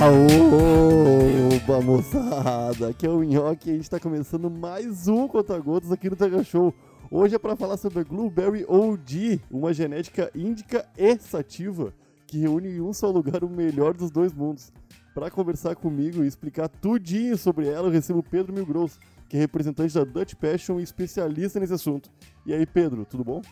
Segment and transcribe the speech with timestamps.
[0.00, 2.88] Aoba, moçada!
[2.88, 6.16] Aqui é o Nhoque e a gente está começando mais um Conta Gotas aqui no
[6.16, 6.74] Tega Show.
[7.10, 11.92] Hoje é para falar sobre a Blueberry OG, uma genética índica e sativa
[12.26, 14.72] que reúne em um só lugar o melhor dos dois mundos.
[15.14, 18.98] Para conversar comigo e explicar tudinho sobre ela, eu recebo Pedro Milgros,
[19.28, 22.08] que é representante da Dutch Passion e especialista nesse assunto.
[22.46, 23.42] E aí, Pedro, tudo bom?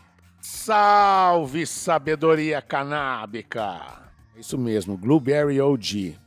[0.41, 4.09] Salve sabedoria canábica!
[4.35, 6.17] Isso mesmo, Blueberry OG.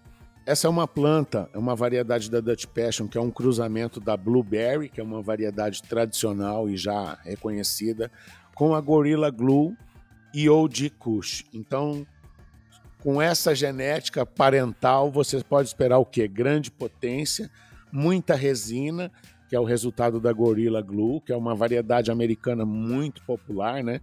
[0.45, 4.17] Essa é uma planta, é uma variedade da Dutch Passion, que é um cruzamento da
[4.17, 8.11] Blueberry, que é uma variedade tradicional e já reconhecida,
[8.53, 9.77] com a Gorilla Glue
[10.35, 11.45] e OG Kush.
[11.55, 12.05] Então,
[12.99, 16.27] com essa genética parental, você pode esperar o quê?
[16.27, 17.49] Grande potência,
[17.93, 19.13] muita resina,
[19.49, 24.01] que é o resultado da Gorilla Glue, que é uma variedade americana muito popular, né?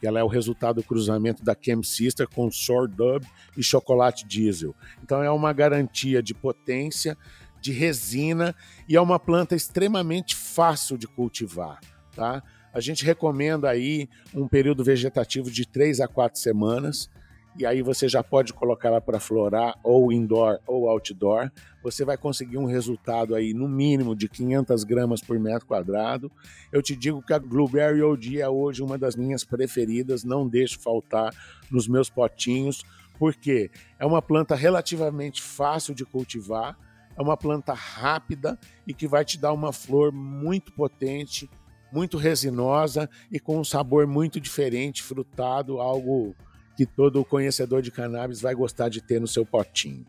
[0.00, 3.24] Que ela é o resultado do cruzamento da Chem Sister com Sour Dub
[3.56, 4.74] e chocolate diesel.
[5.02, 7.16] Então é uma garantia de potência,
[7.60, 8.54] de resina
[8.88, 11.80] e é uma planta extremamente fácil de cultivar,
[12.14, 12.42] tá?
[12.72, 17.10] A gente recomenda aí um período vegetativo de 3 a 4 semanas
[17.58, 21.50] e aí você já pode colocar ela para florar ou indoor ou outdoor.
[21.82, 26.30] Você vai conseguir um resultado aí no mínimo de 500 gramas por metro quadrado.
[26.70, 30.78] Eu te digo que a Blueberry OG é hoje uma das minhas preferidas, não deixo
[30.78, 31.34] faltar
[31.68, 32.84] nos meus potinhos,
[33.18, 36.78] porque é uma planta relativamente fácil de cultivar,
[37.16, 38.56] é uma planta rápida
[38.86, 41.50] e que vai te dar uma flor muito potente,
[41.90, 46.36] muito resinosa e com um sabor muito diferente, frutado, algo
[46.78, 50.06] que todo conhecedor de cannabis vai gostar de ter no seu potinho.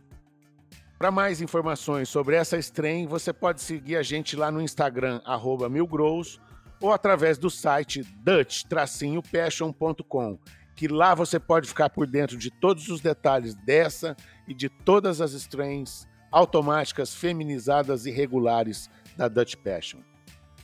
[0.99, 5.19] Para mais informações sobre essa strain, você pode seguir a gente lá no Instagram,
[5.67, 6.39] milgrows,
[6.79, 10.37] ou através do site dutch-passion.com,
[10.75, 14.15] que lá você pode ficar por dentro de todos os detalhes dessa
[14.47, 20.01] e de todas as strains automáticas, feminizadas e regulares da Dutch Passion.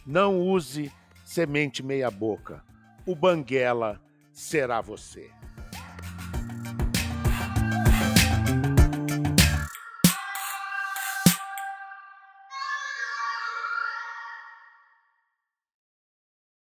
[0.06, 0.92] Não use
[1.24, 2.64] semente meia boca.
[3.08, 4.00] O Banguela
[4.32, 5.32] será você.